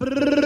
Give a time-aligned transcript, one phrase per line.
[0.00, 0.43] A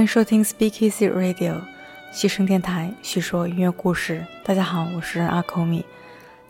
[0.00, 1.60] 迎收听 Speak Easy Radio，
[2.12, 4.24] 西声电台，叙说音乐故事。
[4.44, 5.84] 大家好，我是阿口米。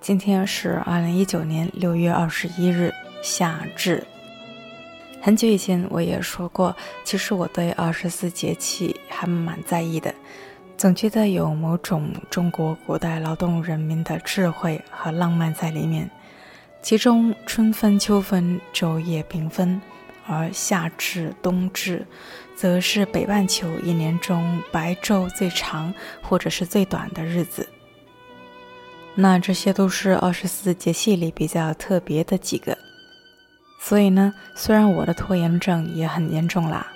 [0.01, 2.91] 今天是二零一九年六月二十一日，
[3.23, 4.03] 夏至。
[5.21, 6.75] 很久以前我也说过，
[7.05, 10.15] 其实我对二十四节气还蛮在意的，
[10.79, 16.11] 总觉得有某种中国古代劳动人民的智慧和浪漫在里面。
[16.81, 19.83] 其中春分、秋分昼夜平分，
[20.27, 22.07] 而夏至、冬至，
[22.57, 27.69] 则是北半球一年中白昼最长或者是最短的日子。
[29.15, 32.77] 那这些都是二十四节气里比较特别的几个。
[33.81, 36.87] 所以呢，虽然我的拖延症也很严重啦，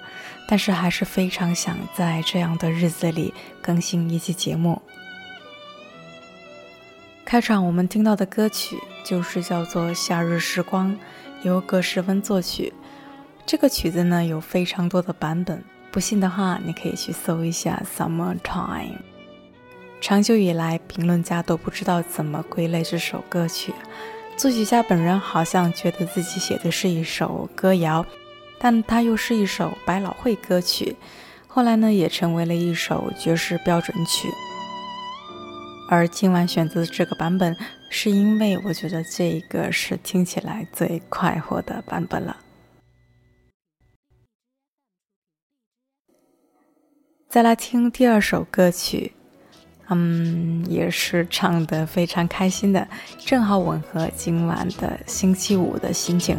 [0.46, 3.32] 但是还是非常想在这样的日子里
[3.62, 4.80] 更新一期节目。
[7.24, 10.92] 开场我们听到的歌曲就是叫做《夏日时光》，
[11.42, 12.72] 由葛诗温作曲。
[13.46, 18.98] 这个曲子呢有非常多的版本，不信的话你可以去搜一下《Summer Time》。
[20.00, 23.72] 长久以来，评论家都不知道怎么归类这首歌曲。
[24.36, 28.04] 作曲家本人好像觉得自己写的是一首歌谣，
[28.58, 30.94] 但它又是一首百老汇歌曲。
[31.46, 34.28] 后来呢，也成为了一首爵士标准曲。
[35.88, 37.56] 而今晚选择这个版本，
[37.90, 42.36] 是因为我觉得这一个是听起来最快活的版本了。
[47.28, 49.12] 再来听第二首歌曲，
[49.88, 52.86] 嗯，也是唱得非常开心的，
[53.18, 56.38] 正好吻合今晚的星期五的心情。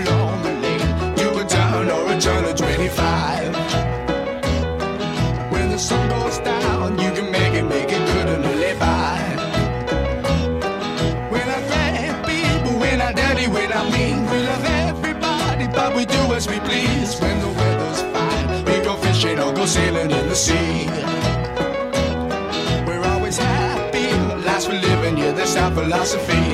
[20.31, 20.87] The sea.
[22.87, 24.07] We're always happy,
[24.45, 26.50] last for living, yeah, that's our philosophy.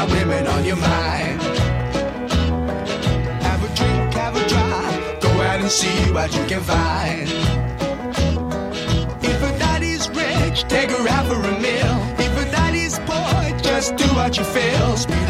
[0.00, 1.42] Got women on your mind.
[3.42, 7.28] Have a drink, have a drive, go out and see what you can find.
[9.22, 11.96] If a daddy's rich, take her out for a meal.
[12.18, 14.96] If a daddy's poor, just do what you feel.
[14.96, 15.29] Speed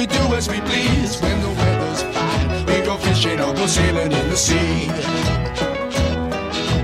[0.00, 1.20] we do as we please.
[1.20, 4.88] When the weather's fine, we go fishing or go sailing in the sea.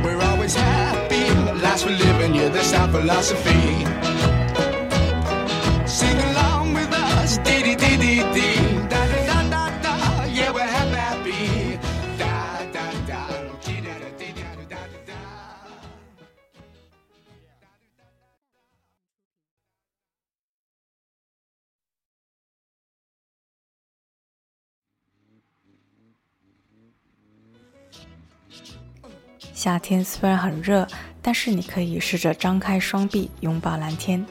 [0.04, 1.24] We're always happy,
[1.62, 3.95] last for living, yeah, that's our philosophy.
[29.66, 30.86] 夏天虽然很热，
[31.20, 34.24] 但是你可以试着张开双臂拥抱蓝天。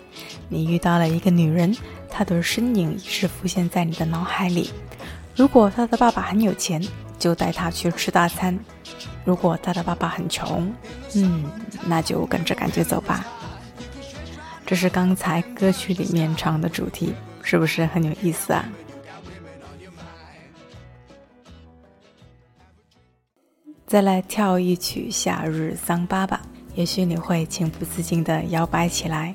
[0.47, 1.75] 你遇到了一个女人，
[2.09, 4.71] 她的身影一直浮现在你的脑海里。
[5.35, 6.81] 如果她的爸爸很有钱，
[7.19, 8.57] 就带她去吃大餐；
[9.25, 10.73] 如果她的爸爸很穷，
[11.15, 11.43] 嗯，
[11.85, 13.25] 那就跟着感觉走吧。
[14.65, 18.63] 这是刚才歌曲里面唱的主题，是不是很有意思啊？
[23.87, 26.41] 再来跳一曲《夏日桑巴》吧，
[26.73, 29.31] 也许你会情不自禁地摇摆起来。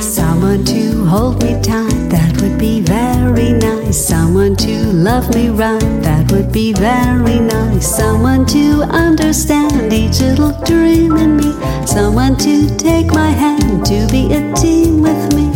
[0.00, 3.96] Someone to hold me tight, that would be very nice.
[4.06, 7.86] Someone to love me right, that would be very nice.
[7.96, 11.52] Someone to understand each little dream in me.
[11.86, 15.48] Someone to take my hand, to be a team with me.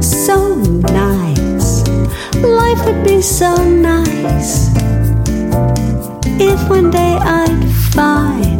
[0.00, 1.86] So nice.
[2.36, 4.70] Life would be so nice.
[6.40, 8.52] If one day I'd find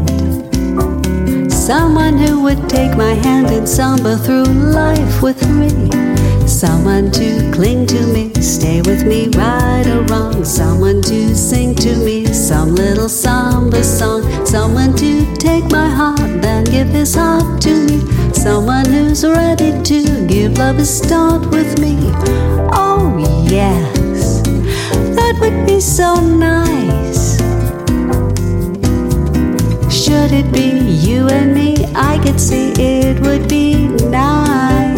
[1.63, 6.12] Someone who would take my hand and samba through life with me.
[6.63, 10.45] Someone to cling to me, stay with me right or wrong.
[10.45, 14.23] Someone to sing to me some little samba song.
[14.47, 17.99] Someone to take my heart, then give his heart to me.
[18.33, 21.99] Someone who's ready to give love a start with me.
[22.73, 23.13] Oh,
[23.51, 24.43] yes,
[25.17, 27.39] that would be so nice.
[29.93, 31.87] Should it be you and me?
[31.97, 34.92] I could see it would be nice.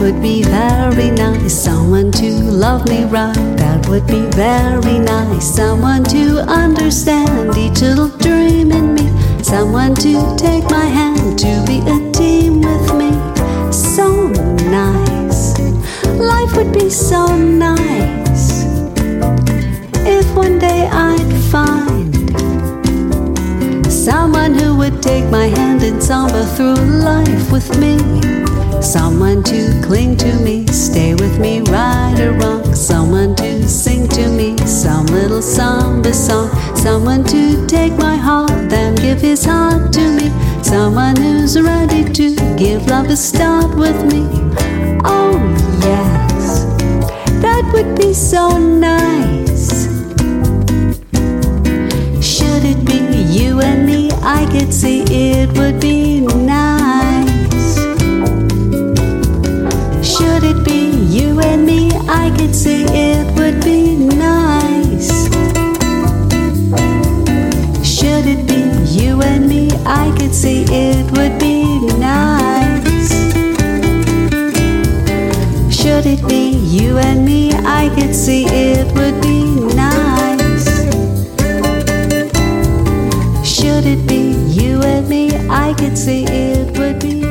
[0.00, 1.52] Would be very nice.
[1.52, 5.44] Someone to love me right, that would be very nice.
[5.44, 9.06] Someone to understand each little dream in me.
[9.42, 13.10] Someone to take my hand, to be a team with me.
[13.72, 14.28] So
[14.70, 15.58] nice.
[16.06, 18.64] Life would be so nice
[20.06, 22.14] if one day I'd find
[23.90, 28.47] someone who would take my hand and samba through life with me.
[28.80, 32.74] Someone to cling to me, stay with me, right or wrong.
[32.74, 36.48] Someone to sing to me some little samba song.
[36.76, 40.30] Someone to take my heart, then give his heart to me.
[40.62, 44.26] Someone who's ready to give love a start with me.
[45.04, 45.36] Oh,
[45.82, 46.64] yes,
[47.42, 49.88] that would be so nice.
[52.24, 54.10] Should it be you and me?
[54.22, 56.17] I could see it would be
[62.52, 65.28] See it would be nice.
[67.86, 68.62] Should it be
[69.00, 69.70] you and me?
[69.86, 73.10] I could see it would be nice.
[75.74, 77.52] Should it be you and me?
[77.52, 80.66] I could see it would be nice.
[83.46, 85.30] Should it be you and me?
[85.48, 87.27] I could see it would be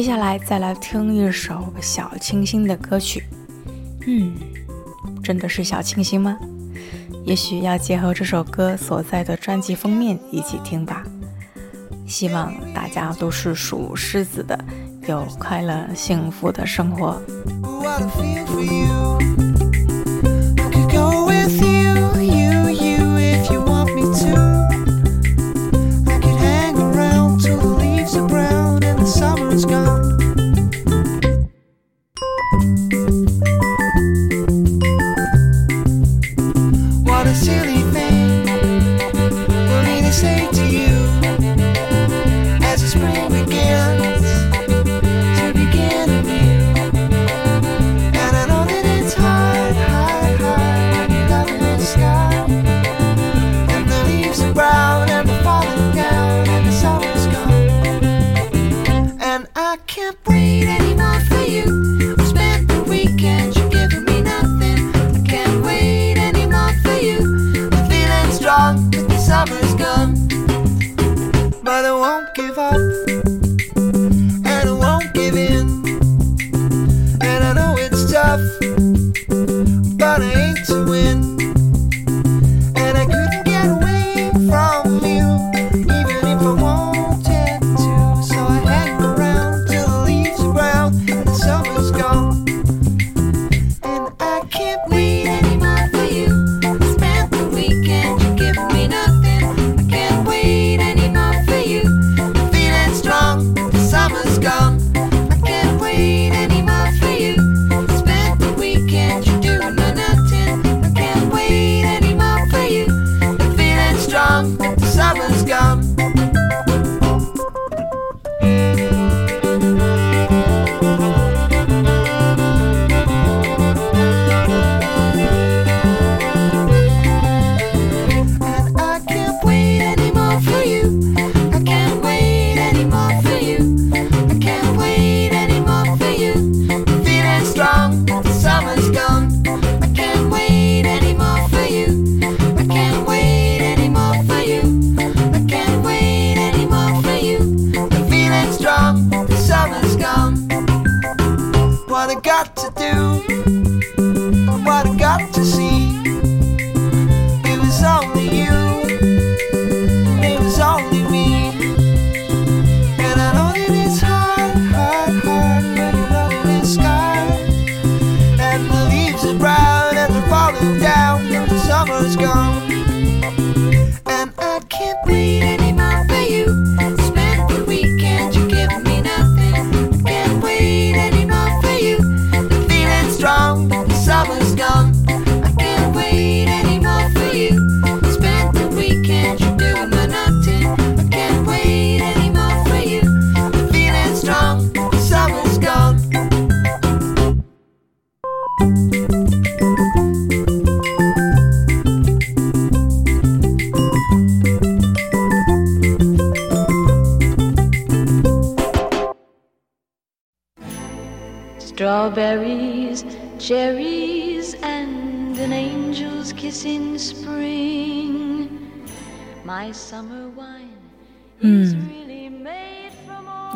[0.00, 3.22] 接下来再来听一首小清新的歌曲。
[4.06, 4.32] 嗯，
[5.22, 6.38] 真的是小清新吗？
[7.26, 11.04] 也许要结合这首歌所在的专辑封面一起听吧。
[12.06, 14.58] 希望大家都是属狮子的，
[15.06, 17.20] 有快乐幸福的生活。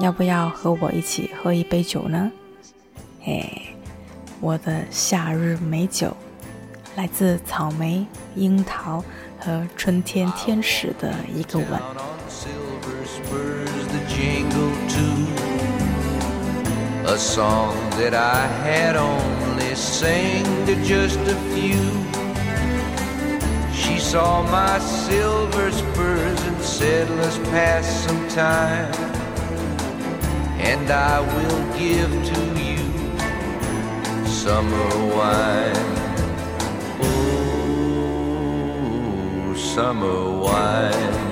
[0.04, 2.30] 要不要和我一起喝一杯酒呢？
[3.22, 3.74] 嘿，
[4.38, 6.14] 我的夏日美酒，
[6.94, 9.02] 来自草莓、樱桃
[9.40, 11.80] 和春天天使的一个吻。
[12.28, 15.00] Silver spurs the jingle to
[17.06, 21.80] A song that I had only sang to just a few.
[23.72, 28.92] She saw my silver spurs and said, Let's pass some time.
[30.66, 32.82] And I will give to you
[34.26, 35.88] summer wine.
[37.00, 37.94] Oh,
[39.54, 41.22] summer wine.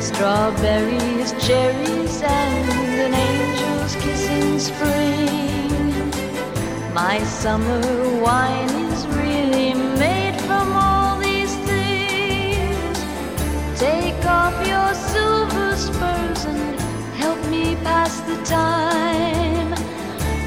[0.00, 2.70] Strawberries, cherries, and
[3.06, 6.10] an angel's kiss in spring.
[6.92, 7.80] My summer
[8.20, 12.98] wine is really made from all these things.
[13.80, 15.43] Take off your spurs
[16.46, 16.80] and
[17.16, 19.72] help me pass the time.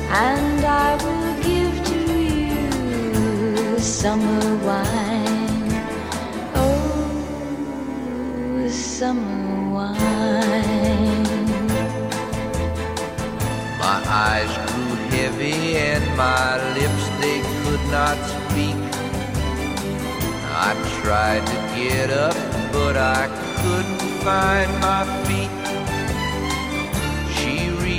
[0.09, 1.99] And I will give to
[2.43, 5.71] you summer wine.
[6.55, 11.25] Oh, summer wine.
[13.79, 18.75] My eyes grew heavy and my lips they could not speak.
[20.69, 22.35] I tried to get up,
[22.71, 23.27] but I
[23.61, 25.66] couldn't find my feet.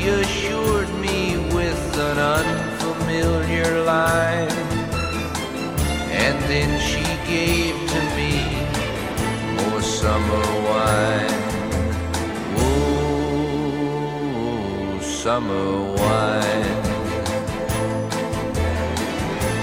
[0.09, 4.49] She reassured me with an unfamiliar line,
[6.25, 8.33] and then she gave to me
[9.57, 11.43] more summer wine.
[12.57, 13.79] Oh,
[15.03, 15.69] summer
[16.01, 16.83] wine.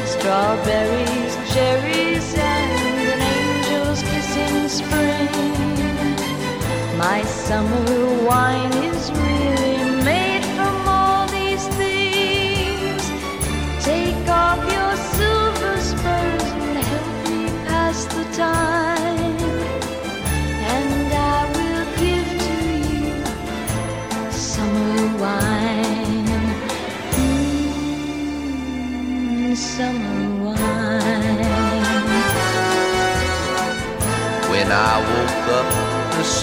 [0.06, 5.32] Strawberries, cherries, and an angel's kiss in spring.
[7.00, 9.10] My summer wine is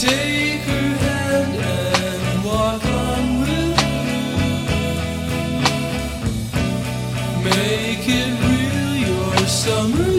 [0.00, 0.06] Make
[8.06, 10.17] it real, your summer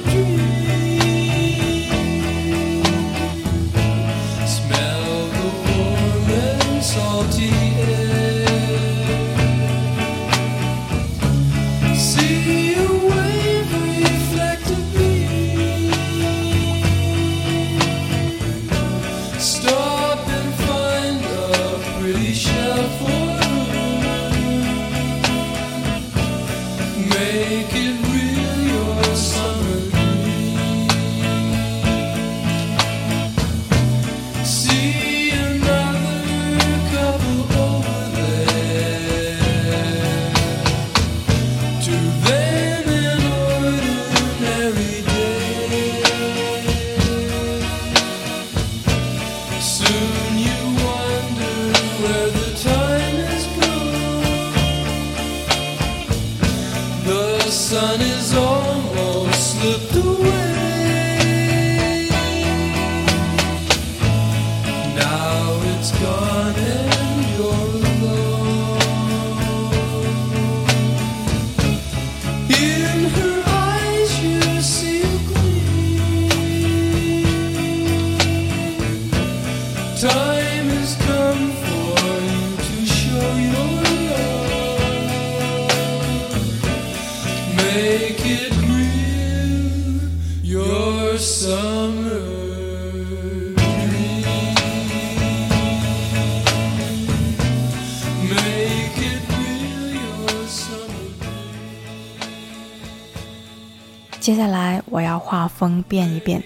[104.30, 106.44] 接下来我要画风变一变，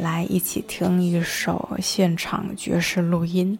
[0.00, 3.58] 来一起听一首现场爵士录音。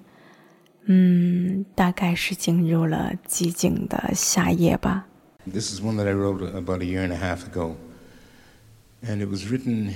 [0.87, 5.07] 嗯，大概是进入了寂静的夏夜吧。
[5.47, 7.77] This is one that I wrote about a year and a half ago.
[9.03, 9.95] And it was written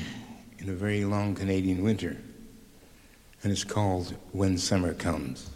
[0.59, 2.17] in a very long Canadian winter.
[3.43, 5.51] And it's called When Summer Comes.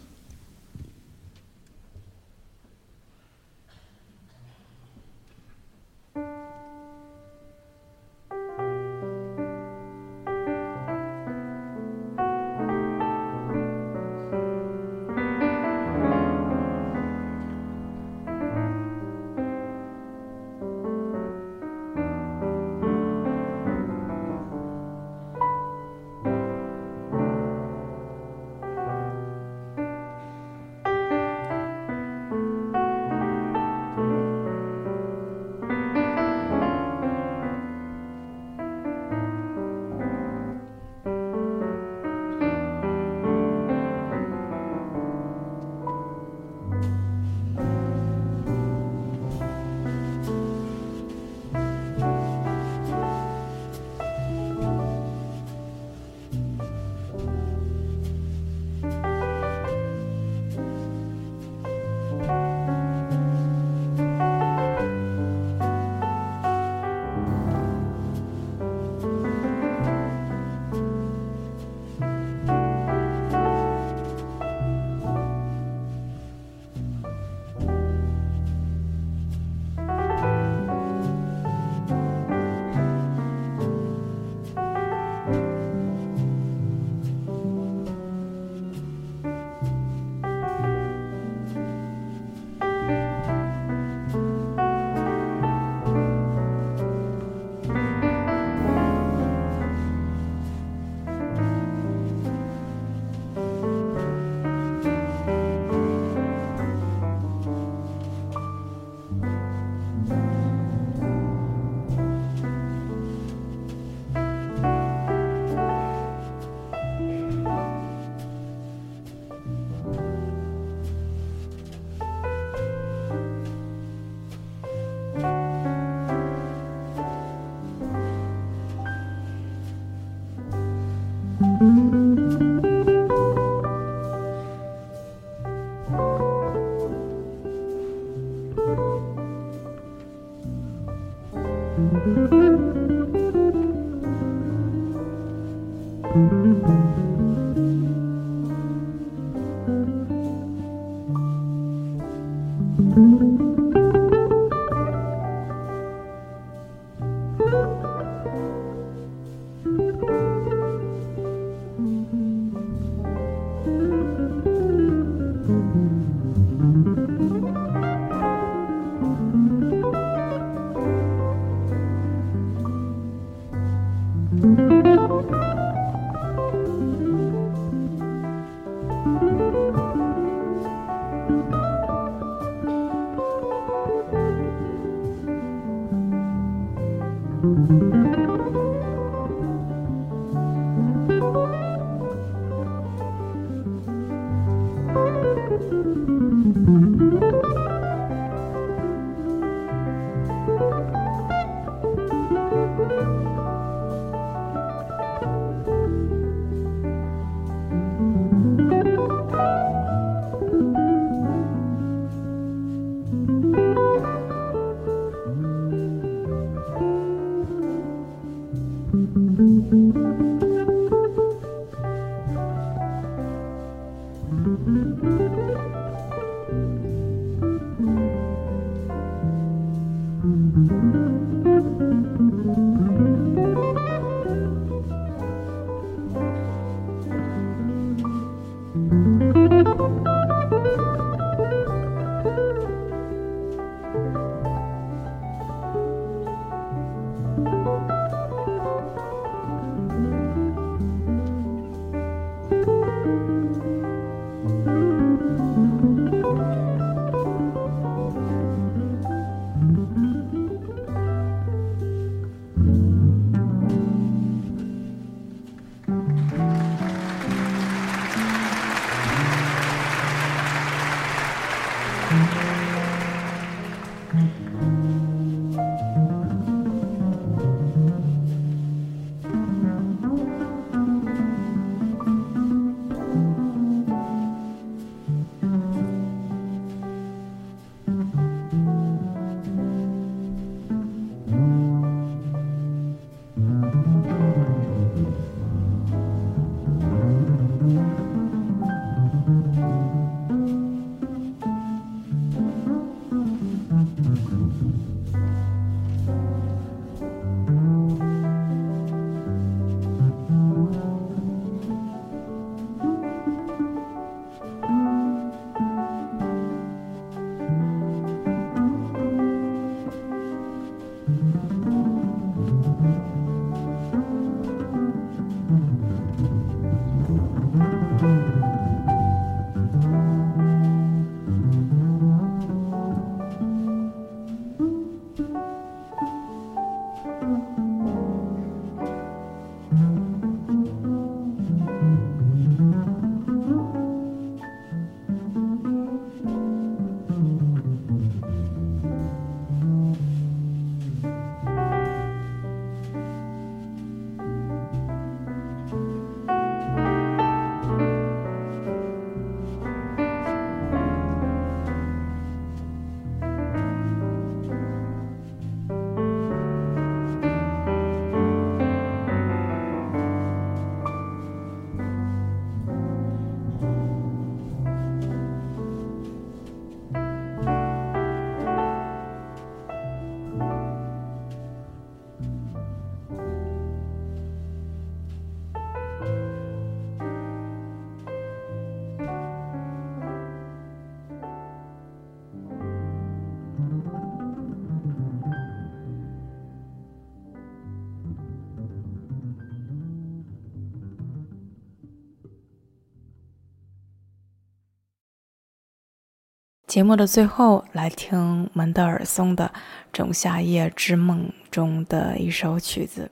[406.69, 409.51] 节目的最后，来听门德尔松的
[409.91, 413.09] 《仲夏夜之梦》中的一首曲子，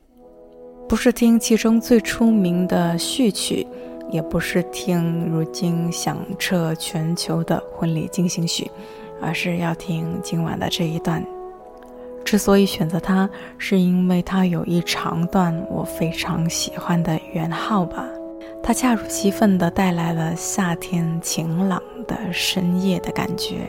[0.87, 3.65] 不是听其中最出名的序曲，
[4.11, 8.69] 也不是听如今响彻全球的婚礼进行曲，
[9.19, 11.25] 而是要听今晚的这一段。
[12.23, 18.05] 之所以选择它，是因为它有一长段我非常喜欢的圆号吧。
[18.61, 23.67] 它恰如其分地带来了夏天晴朗的深夜的感觉。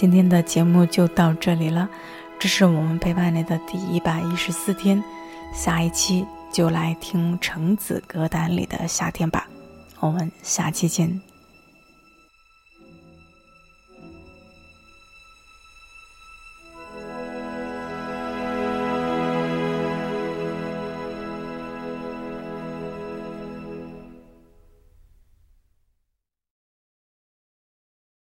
[0.00, 1.88] 今天的节目就到这里了，
[2.38, 5.02] 这是我们陪伴你的第一百一十四天，
[5.52, 9.48] 下一期就来听橙子歌单里的夏天吧，
[9.98, 11.27] 我们下期见。